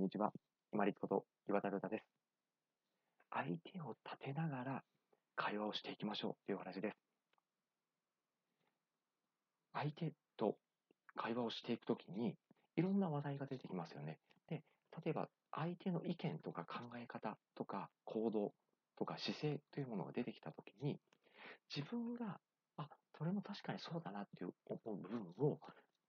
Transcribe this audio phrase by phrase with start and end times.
[0.00, 0.32] んにちは。
[0.72, 2.04] 今立こと岩田ル太です。
[3.30, 4.82] 相手を立てながら
[5.36, 6.96] 会話をしていきましょうという話です。
[9.74, 10.56] 相手と
[11.16, 12.34] 会話をしていくときに、
[12.76, 14.16] いろんな話題が出てきますよね。
[14.48, 14.62] で、
[15.04, 18.54] 例えば相手の意見とか考え方とか行動
[18.98, 20.98] とか姿勢というものが出てきたときに、
[21.76, 22.40] 自分が、
[22.78, 22.88] あ、
[23.18, 25.58] それも確かにそうだなっていう思う部分を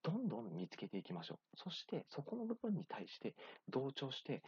[0.04, 1.58] どんどん見つけていきましょう。
[1.58, 3.36] そして、そこの部分に対して
[3.70, 4.44] 同調して、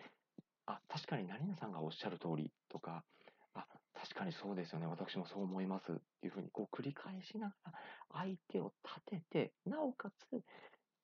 [0.66, 3.04] あ、確かに何々さんがおっしゃる通りとか、
[3.54, 4.88] あ、確かにそうですよね。
[4.88, 7.74] 私もそう思いますっていうふうにこう繰り返しながら
[8.14, 10.44] 相手を立てて、なおかつ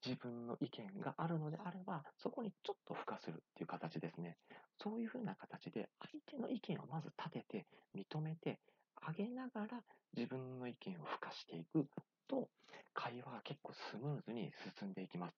[0.05, 4.37] 自分の意見があるのであれば、そこにちょっと付加するっていう形ですね。
[4.81, 8.59] そういうふうな形で相手の意見をまず立てて、認めて、
[9.01, 9.83] あげながら
[10.15, 11.87] 自分の意見を付加していく
[12.27, 12.49] と、
[12.93, 15.35] 会話が結構スムーズに進んでいきます。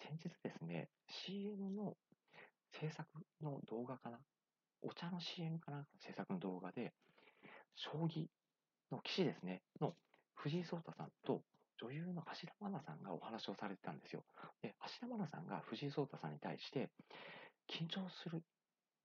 [0.00, 0.88] 先日ですね、
[1.24, 1.96] CM の
[2.80, 3.08] 制作
[3.42, 4.18] の動画かな
[4.82, 6.92] お茶の CM かな制作の動画で、
[7.74, 8.26] 将棋
[8.90, 9.94] の棋士ですね、の
[10.34, 11.42] 藤井聡太さんと
[11.78, 14.24] 女優の芦田愛菜さんがお話をされてたんですよ。
[14.62, 16.90] で、芦田愛菜さんが藤井聡太さんに対して、
[17.68, 18.42] 緊張する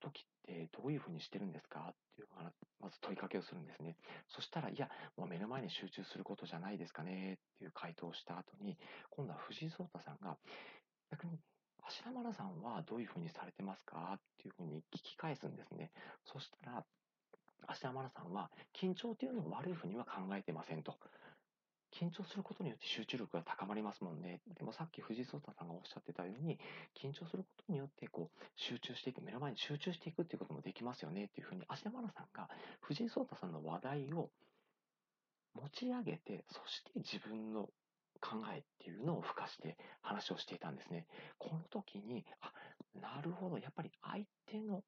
[0.01, 1.79] 時ってどういうふうにしてるんですか？
[1.79, 2.27] っていう
[2.81, 3.95] まず問いかけをするんですね。
[4.27, 8.77] そしたら、いや、もう目の前に集中することじゃないですかねっていう回答をした後に、
[9.09, 10.37] 今度は藤井聡太さんが、
[11.11, 11.39] 逆に、
[11.83, 14.13] 芦田愛菜さんはどういうふうにされてますか？
[14.17, 15.91] っていうふうに聞き返すんですね。
[16.25, 16.85] そしたら、
[17.67, 20.97] 芦田愛菜さんは、緊張というのを悪いふうには考えてませんと。
[22.01, 24.41] 緊張することによって集中力が高まりますもんね。
[24.57, 26.57] でもさっき藤井聡太さんがおっしゃってたように、
[26.97, 32.49] 緊張することによってこう集中していく、目の前に集中していくっていうこともできますよねっていうふうに、芦田愛菜さんが
[32.81, 34.31] 藤井聡太さんの話題を
[35.53, 37.69] 持ち上げて、そして自分の
[38.19, 41.05] 考えっていうのを付加して話をしていたんですね。
[41.37, 42.51] この時に、あ、
[42.99, 44.83] なるほど、やっぱり相手の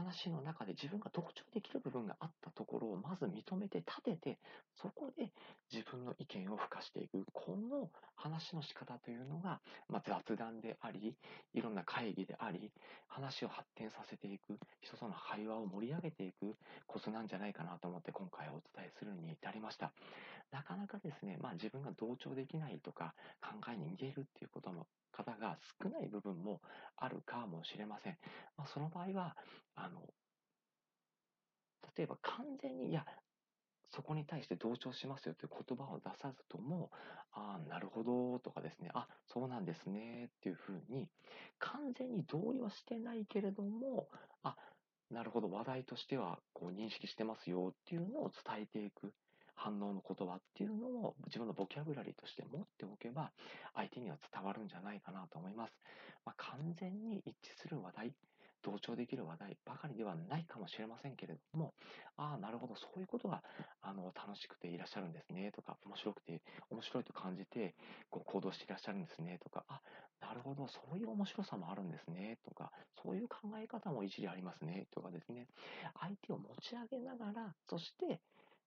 [0.00, 4.38] 話の中で自分が特徴できる部分があったところをまず認めて立てて、
[4.74, 5.32] そこで
[5.72, 7.24] 自分の意見を付加していく。
[7.32, 7.90] この
[8.20, 11.16] 話の仕方というのが、まあ、雑談であり、
[11.54, 12.70] いろんな会議であり、
[13.08, 19.92] 話を発展させていく、人との会話を盛り上げていくコツなんじゃないかなと思って今回お伝えするに至りました。
[20.50, 26.60] なかなかですね、まあ自分が同調できないとか考えに似ているっていうことも方が少ない部分も
[26.96, 28.18] あるかもしれません。
[28.56, 29.36] まあ、その場合は、
[29.74, 30.00] あの、
[31.96, 33.04] 例えば完全に、いや、
[33.92, 36.90] そこに対して同調しますよという言葉を出さずとも、
[37.32, 37.58] あ、
[38.02, 41.08] ほどとかですね、あ、そうなんですねっていうふうに、
[41.58, 44.08] 完全に同意はしてないけれども、
[44.42, 44.56] あ、
[45.10, 49.12] なるほど、話題としてはこう認識してますよっていうのを伝えていく。
[49.62, 53.30] 反応の言葉っていうのを自分のボキャブラリーとして持っておけば、
[53.74, 55.74] 相手には伝わるんじゃないかなと思います。
[56.24, 58.14] まあ、完全に一致する話題、
[58.62, 61.74] 同調できる話題ばかりではないかもしれませんけれども、
[62.16, 63.42] ああ、なるほど、そういうことが
[63.80, 67.74] あの楽しくていらっしゃるんですねとか、面白くて、面白いと感じて
[68.10, 69.80] こう行動していらっしゃるんですねとか、あ、
[70.20, 72.70] なるほど、そういう面白さもあるんですねとか、
[73.02, 75.46] そういう考え方も一理ありますねとかですね、
[76.00, 78.20] 相手を持ち上げながら、そして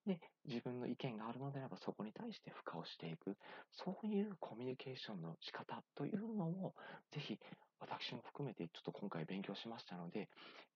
[0.05, 3.37] で、自分の意見があるのであればそこに対して付加をしていく、
[3.71, 6.73] そういうコミュニケーションの仕方というのを、
[7.11, 7.39] ぜひ
[7.79, 10.29] 私も含めてちょっと今回勉強しましたので、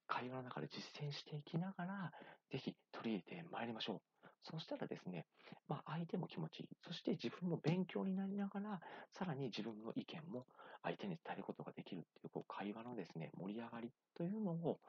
[0.07, 2.11] 会話の中で実践していきながら、
[2.51, 4.27] ぜひ取り入れてまいりましょう。
[4.43, 5.25] そうしたらですね、
[5.67, 6.67] まあ、相手も気持ちいい。
[6.87, 8.79] そして自分も勉強になりながら、
[9.11, 10.45] さらに自分の意見も
[10.83, 14.79] 相手に伝えることができるっていう、こう会話のですね、盛り上がりというのを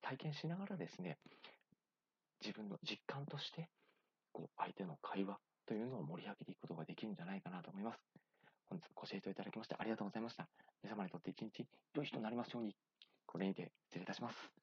[0.00, 1.18] 体験しながらですね、
[2.52, 3.70] 自分の実感として、
[4.30, 7.98] こう、相手の会話というのを盛り上げていくことができるんじゃないかなと思います。
[8.68, 10.46] 本日ご清聴いただきましてありがとうございました。
[10.82, 12.76] 皆様にとって一日良い日となりますように、
[13.26, 14.61] これにて失礼いたします。